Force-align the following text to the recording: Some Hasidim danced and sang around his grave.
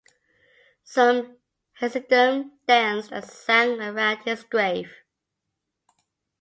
Some 0.83 1.37
Hasidim 1.73 2.53
danced 2.67 3.11
and 3.11 3.23
sang 3.23 3.79
around 3.79 4.23
his 4.23 4.43
grave. 4.43 4.91